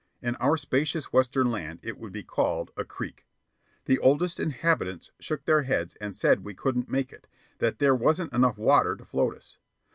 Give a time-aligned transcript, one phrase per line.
[0.19, 3.27] In our spacious western land it would be called a "creek."
[3.85, 7.27] The oldest inhabitants shook their heads and said we couldn't make it,
[7.59, 9.59] that there wasn't enough water to float us.